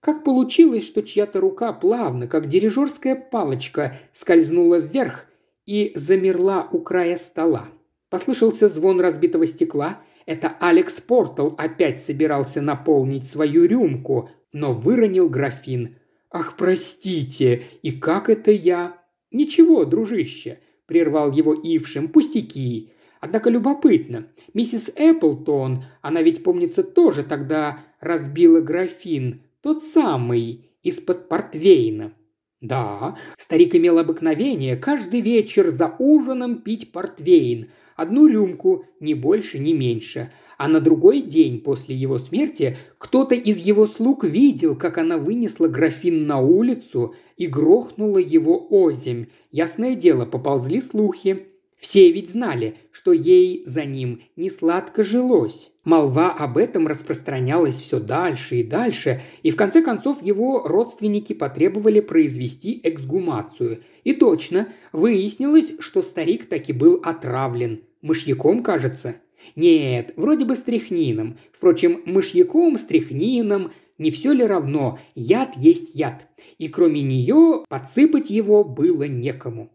[0.00, 5.26] Как получилось, что чья-то рука плавно, как дирижерская палочка, скользнула вверх
[5.68, 7.68] и замерла у края стола?
[8.08, 10.00] Послышался звон разбитого стекла.
[10.24, 15.96] Это Алекс Портал опять собирался наполнить свою рюмку, но выронил графин.
[16.30, 17.64] «Ах, простите!
[17.82, 18.96] И как это я?»
[19.30, 22.08] «Ничего, дружище!»– прервал его Ившим.
[22.08, 22.92] «Пустяки!
[23.20, 24.28] Однако любопытно.
[24.54, 32.14] Миссис Эпплтон, она ведь, помнится, тоже тогда разбила графин, тот самый, из-под портвейна.
[32.60, 39.72] Да, старик имел обыкновение каждый вечер за ужином пить портвейн, одну рюмку, ни больше, ни
[39.72, 40.32] меньше.
[40.56, 45.68] А на другой день после его смерти кто-то из его слуг видел, как она вынесла
[45.68, 49.26] графин на улицу и грохнула его озимь.
[49.52, 51.47] Ясное дело, поползли слухи.
[51.78, 55.70] Все ведь знали, что ей за ним не сладко жилось.
[55.84, 62.00] Молва об этом распространялась все дальше и дальше, и в конце концов его родственники потребовали
[62.00, 63.84] произвести эксгумацию.
[64.02, 67.84] И точно, выяснилось, что старик таки был отравлен.
[68.02, 69.16] Мышьяком, кажется.
[69.54, 71.38] Нет, вроде бы стряхнином.
[71.52, 76.28] Впрочем, мышьяком, стряхнином, не все ли равно, яд есть яд.
[76.58, 79.70] И кроме нее подсыпать его было некому.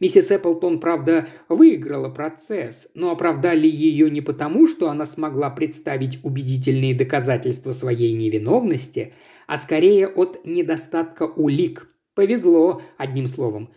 [0.00, 6.94] Миссис Эпплтон, правда, выиграла процесс, но оправдали ее не потому, что она смогла представить убедительные
[6.94, 9.14] доказательства своей невиновности,
[9.46, 11.88] а скорее от недостатка улик.
[12.14, 13.70] Повезло, одним словом.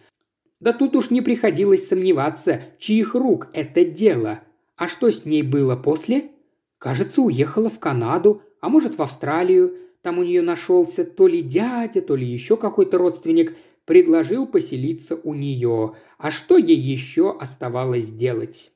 [0.59, 4.41] Да тут уж не приходилось сомневаться, чьих рук это дело.
[4.75, 6.31] А что с ней было после?
[6.77, 9.77] Кажется, уехала в Канаду, а может в Австралию.
[10.01, 15.33] Там у нее нашелся то ли дядя, то ли еще какой-то родственник– предложил поселиться у
[15.33, 15.95] нее.
[16.17, 18.71] А что ей еще оставалось делать?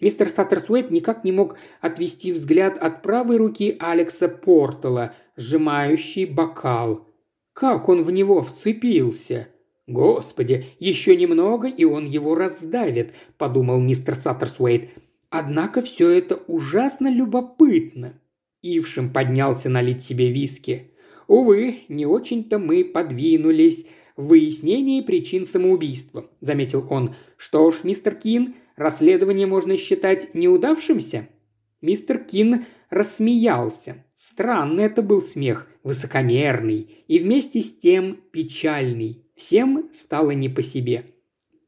[0.00, 7.08] Мистер Саттерсуэт никак не мог отвести взгляд от правой руки Алекса Портала, сжимающий бокал.
[7.52, 9.48] Как он в него вцепился!
[9.86, 14.90] «Господи, еще немного, и он его раздавит»,– подумал мистер Саттерсуэйт.
[15.28, 18.18] «Однако все это ужасно любопытно».
[18.62, 20.92] Ившим поднялся налить себе виски.
[21.28, 27.14] «Увы, не очень-то мы подвинулись в выяснении причин самоубийства»,– заметил он.
[27.36, 31.28] «Что ж, мистер Кин, расследование можно считать неудавшимся?»
[31.80, 34.04] Мистер Кин рассмеялся.
[34.16, 39.22] Странный это был смех, высокомерный и вместе с тем печальный.
[39.36, 41.13] Всем стало не по себе.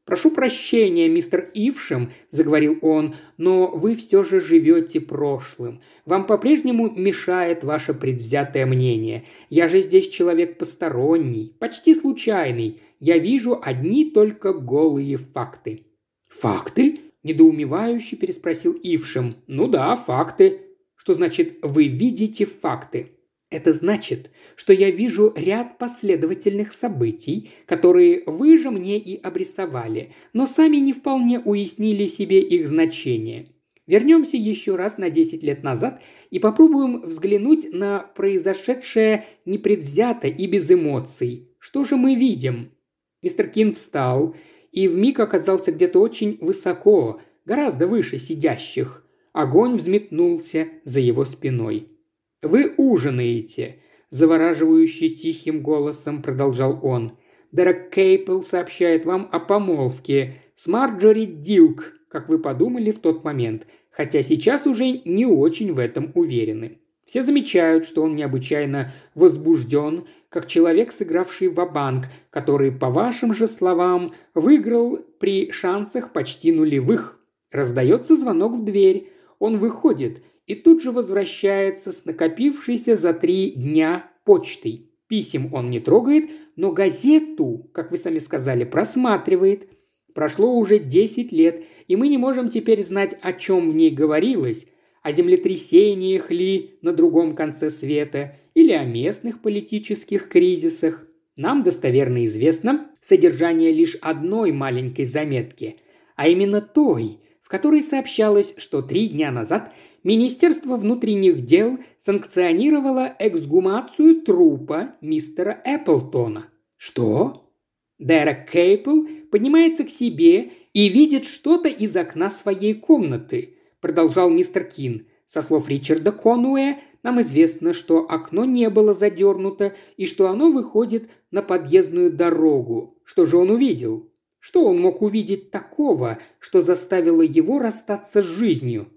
[0.07, 5.81] «Прошу прощения, мистер Ившем»,– заговорил он,– «но вы все же живете прошлым.
[6.05, 9.25] Вам по-прежнему мешает ваше предвзятое мнение.
[9.49, 12.79] Я же здесь человек посторонний, почти случайный.
[13.01, 15.87] Я вижу одни только голые факты».
[16.29, 19.35] «Факты?»– недоумевающе переспросил Ившем.
[19.47, 20.61] «Ну да, факты».
[20.95, 23.16] «Что значит «вы видите факты»?»
[23.49, 30.45] Это значит, что я вижу ряд последовательных событий, которые вы же мне и обрисовали, но
[30.45, 33.47] сами не вполне уяснили себе их значение.
[33.85, 40.69] Вернемся еще раз на 10 лет назад и попробуем взглянуть на произошедшее непредвзято и без
[40.69, 41.49] эмоций.
[41.57, 42.73] Что же мы видим?
[43.21, 44.35] Мистер Кин встал
[44.73, 49.07] и вмиг оказался где-то очень высоко, гораздо выше сидящих.
[49.31, 51.96] Огонь взметнулся за его спиной.
[52.41, 53.79] «Вы ужинаете»,–
[54.09, 57.17] завораживающе тихим голосом продолжал он.
[57.51, 63.65] «Дерек Кейпл сообщает вам о помолвке с Марджори Дилк, как вы подумали в тот момент,
[63.89, 66.79] хотя сейчас уже не очень в этом уверены.
[67.05, 73.47] Все замечают, что он необычайно возбужден, как человек, сыгравший в банк который, по вашим же
[73.47, 77.19] словам, выиграл при шансах почти нулевых.
[77.51, 79.11] Раздается звонок в дверь.
[79.39, 84.89] Он выходит и тут же возвращается с накопившейся за три дня почтой.
[85.07, 89.69] Писем он не трогает, но газету, как вы сами сказали, просматривает.
[90.13, 94.65] Прошло уже 10 лет, и мы не можем теперь знать, о чем в ней говорилось,
[95.03, 101.05] о землетрясениях ли на другом конце света или о местных политических кризисах.
[101.35, 105.77] Нам достоверно известно содержание лишь одной маленькой заметки,
[106.15, 109.71] а именно той, в которой сообщалось, что три дня назад
[110.07, 116.47] Министерство внутренних дел санкционировало эксгумацию трупа мистера Эпплтона.
[116.77, 117.51] Что?
[117.99, 125.07] Дерек Кейпл поднимается к себе и видит что-то из окна своей комнаты, продолжал мистер Кин.
[125.25, 131.09] Со слов Ричарда Конуэ нам известно, что окно не было задернуто и что оно выходит
[131.31, 132.97] на подъездную дорогу.
[133.03, 134.09] Что же он увидел?
[134.39, 138.87] Что он мог увидеть такого, что заставило его расстаться с жизнью?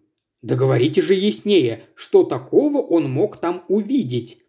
[0.43, 4.43] Да говорите же яснее, что такого он мог там увидеть?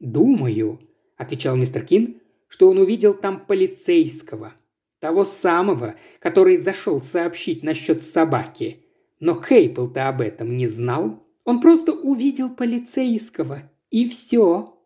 [0.00, 0.80] Думаю,
[1.16, 4.54] отвечал мистер Кин, что он увидел там полицейского.
[4.98, 8.84] Того самого, который зашел сообщить насчет собаки.
[9.20, 11.22] Но Кейпл-то об этом не знал.
[11.44, 13.70] Он просто увидел полицейского.
[13.90, 14.76] И все.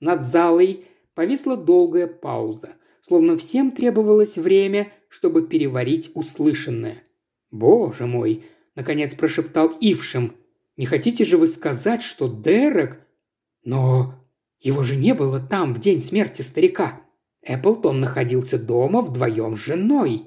[0.00, 2.70] Над залой повисла долгая пауза,
[3.02, 7.04] словно всем требовалось время, чтобы переварить услышанное.
[7.50, 8.44] «Боже мой!»–
[8.74, 10.36] наконец прошептал Ившим.
[10.76, 13.00] «Не хотите же вы сказать, что Дерек...»
[13.64, 14.22] «Но
[14.60, 17.02] его же не было там в день смерти старика.
[17.42, 20.26] Эпплтон находился дома вдвоем с женой.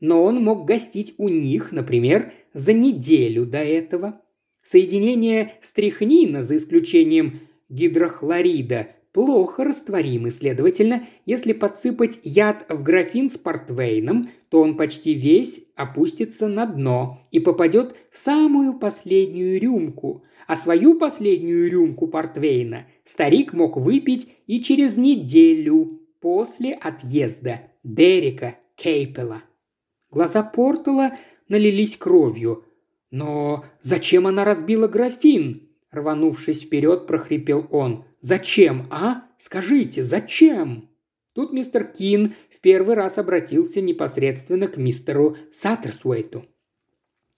[0.00, 4.20] Но он мог гостить у них, например, за неделю до этого.
[4.62, 14.30] Соединение стрихнина, за исключением гидрохлорида, плохо растворимы, следовательно, если подсыпать яд в графин с портвейном,
[14.50, 20.98] то он почти весь опустится на дно и попадет в самую последнюю рюмку, а свою
[20.98, 29.42] последнюю рюмку портвейна старик мог выпить и через неделю после отъезда Дерека Кейпела.
[30.10, 31.12] Глаза Портала
[31.48, 32.64] налились кровью.
[33.10, 38.04] «Но зачем она разбила графин?» Рванувшись вперед, прохрипел он.
[38.20, 39.24] «Зачем, а?
[39.38, 40.90] Скажите, зачем?»
[41.38, 46.46] Тут мистер Кин в первый раз обратился непосредственно к мистеру Саттерсуэйту.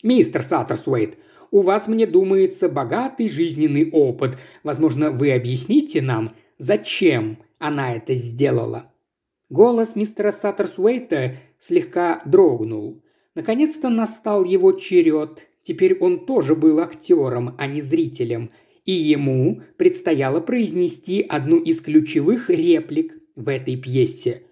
[0.03, 1.19] «Мистер Саттерсуэйт,
[1.51, 4.39] у вас, мне думается, богатый жизненный опыт.
[4.63, 8.91] Возможно, вы объясните нам, зачем она это сделала?»
[9.51, 13.03] Голос мистера Саттерсуэйта слегка дрогнул.
[13.35, 15.47] Наконец-то настал его черед.
[15.63, 18.51] Теперь он тоже был актером, а не зрителем.
[18.87, 24.43] И ему предстояло произнести одну из ключевых реплик в этой пьесе.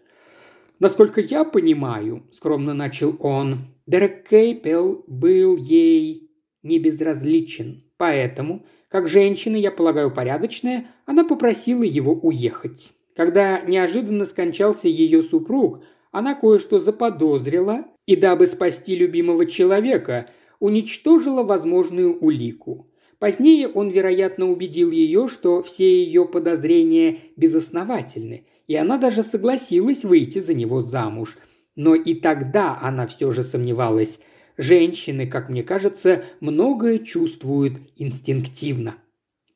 [0.79, 3.59] «Насколько я понимаю»,– скромно начал он,–
[3.89, 6.31] Дерек Кейпел был ей
[6.63, 7.85] не безразличен.
[7.97, 12.93] Поэтому, как женщина, я полагаю, порядочная, она попросила его уехать.
[13.17, 20.29] Когда неожиданно скончался ее супруг, она кое-что заподозрила и, дабы спасти любимого человека,
[20.61, 22.91] уничтожила возможную улику.
[23.19, 30.39] Позднее он, вероятно, убедил ее, что все ее подозрения безосновательны, и она даже согласилась выйти
[30.39, 31.37] за него замуж.
[31.75, 34.21] Но и тогда она все же сомневалась–
[34.59, 38.97] Женщины, как мне кажется, многое чувствуют инстинктивно.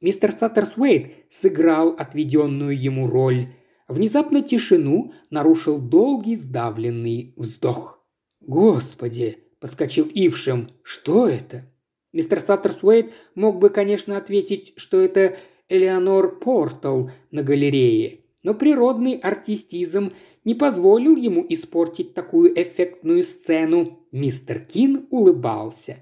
[0.00, 3.48] Мистер Саттерсуэйт сыграл отведенную ему роль.
[3.88, 8.00] Внезапно тишину нарушил долгий сдавленный вздох.
[8.40, 10.70] «Господи!»– подскочил Ившем.
[10.84, 11.68] «Что это?»
[12.12, 15.36] Мистер Саттерсуэйт мог бы, конечно, ответить, что это
[15.68, 20.12] Элеонор Портал на галерее, но природный артистизм
[20.44, 24.00] не позволил ему испортить такую эффектную сцену.
[24.10, 25.98] Мистер Кин улыбался.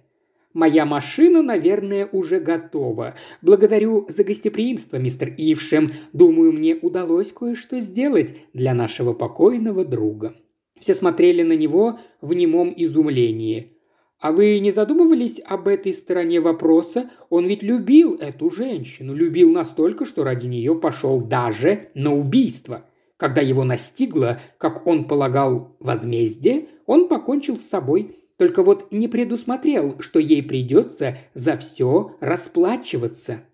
[0.53, 3.15] «Моя машина, наверное, уже готова.
[3.41, 5.93] Благодарю за гостеприимство, мистер Ившем.
[6.13, 10.35] Думаю, мне удалось кое-что сделать для нашего покойного друга».
[10.81, 13.77] Все смотрели на него в немом изумлении.
[14.21, 17.11] А вы не задумывались об этой стороне вопроса?
[17.31, 22.85] Он ведь любил эту женщину, любил настолько, что ради нее пошел даже на убийство.
[23.17, 28.17] Когда его настигло, как он полагал, возмездие, он покончил с собой.
[28.37, 33.45] Только вот не предусмотрел, что ей придется за все расплачиваться.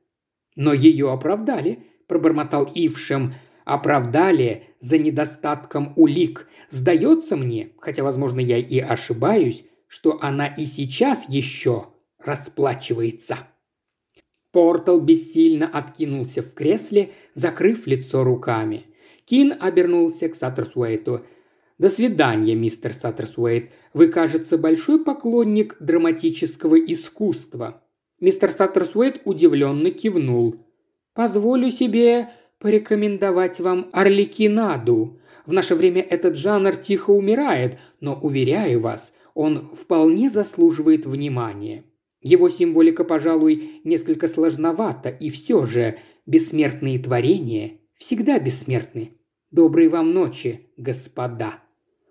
[0.57, 3.35] Но ее оправдали, пробормотал Ившем.
[3.65, 6.49] Оправдали за недостатком улик.
[6.71, 9.65] Сдается мне, хотя, возможно, я и ошибаюсь,
[9.97, 11.87] что она и сейчас еще
[12.19, 13.39] расплачивается.
[14.53, 18.85] Портал бессильно откинулся в кресле, закрыв лицо руками.
[19.25, 21.25] Кин обернулся к Саттерсуэйту.
[21.79, 23.71] «До свидания, мистер Саттерсуэйт.
[23.95, 27.83] Вы, кажется, большой поклонник драматического искусства».
[28.21, 30.57] Мистер Саттерсуэйт удивленно кивнул.
[31.15, 32.29] «Позволю себе
[32.59, 35.21] порекомендовать вам Орликинаду.
[35.47, 41.85] В наше время этот жанр тихо умирает, но, уверяю вас, он вполне заслуживает внимания.
[42.23, 49.13] Его символика, пожалуй, несколько сложновата, и все же бессмертные творения всегда бессмертны.
[49.51, 51.63] Доброй вам ночи, господа!»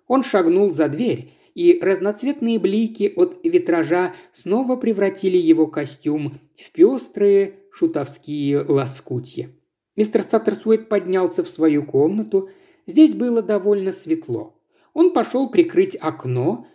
[0.07, 7.55] Он шагнул за дверь, и разноцветные блики от витража снова превратили его костюм в пестрые
[7.71, 9.49] шутовские лоскутья.
[9.95, 12.49] Мистер Саттерсуэт поднялся в свою комнату.
[12.85, 14.61] Здесь было довольно светло.
[14.93, 16.67] Он пошел прикрыть окно,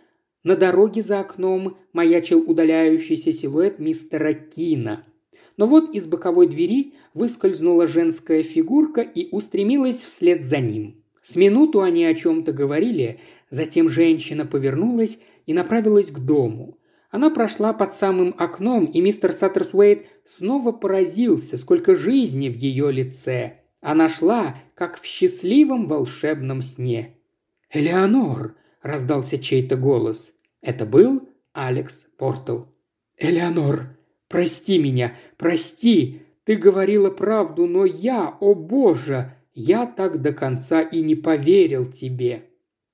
[0.43, 5.05] на дороге за окном маячил удаляющийся силуэт мистера Кина.
[5.57, 11.03] Но вот из боковой двери выскользнула женская фигурка и устремилась вслед за ним.
[11.21, 13.19] С минуту они о чем-то говорили,
[13.49, 16.77] затем женщина повернулась и направилась к дому.
[17.11, 23.59] Она прошла под самым окном, и мистер Саттерсуэйт снова поразился, сколько жизни в ее лице.
[23.81, 27.17] Она шла, как в счастливом волшебном сне.
[27.69, 30.31] «Элеонор!»– раздался чей-то голос.
[30.61, 32.67] Это был Алекс Портал.
[33.17, 36.23] «Элеонор, прости меня, прости!
[36.43, 42.49] Ты говорила правду, но я, о боже, я так до конца и не поверил тебе!»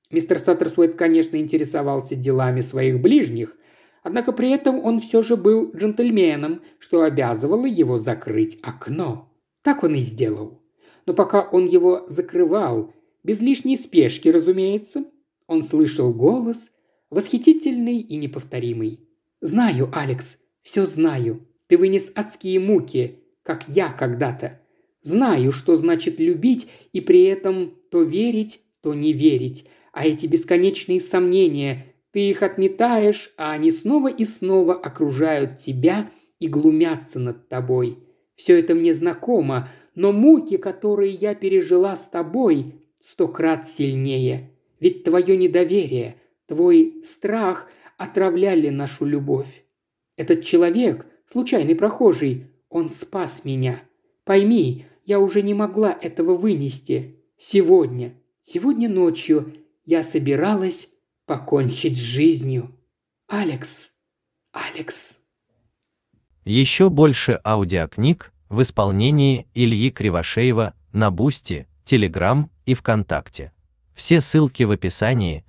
[0.10, 3.58] Мистер Саттерсуэт, конечно, интересовался делами своих ближних,
[4.04, 9.34] однако при этом он все же был джентльменом, что обязывало его закрыть окно.
[9.64, 10.62] Так он и сделал.
[11.06, 15.06] Но пока он его закрывал, без лишней спешки, разумеется,
[15.48, 16.72] он слышал голос,
[17.10, 19.00] восхитительный и неповторимый.
[19.42, 21.48] «Знаю, Алекс, все знаю.
[21.68, 24.60] Ты вынес адские муки, как я когда-то.
[25.02, 29.66] Знаю, что значит любить и при этом то верить, то не верить.
[29.94, 36.48] А эти бесконечные сомнения, ты их отметаешь, а они снова и снова окружают тебя и
[36.48, 38.00] глумятся над тобой.
[38.36, 44.52] Все это мне знакомо, но муки, которые я пережила с тобой, сто крат сильнее.
[44.80, 49.66] Ведь твое недоверие, твой страх отравляли нашу любовь.
[50.16, 53.82] Этот человек, случайный прохожий, он спас меня.
[54.24, 57.24] Пойми, я уже не могла этого вынести.
[57.38, 59.54] Сегодня, сегодня ночью
[59.86, 60.90] я собиралась
[61.26, 62.76] покончить с жизнью.
[63.28, 63.92] Алекс,
[64.52, 65.20] Алекс.
[66.46, 73.52] Еще больше аудиокниг в исполнении Ильи Кривошеева на Бусти, Телеграм и ВКонтакте.
[73.98, 75.44] Все ссылки в описании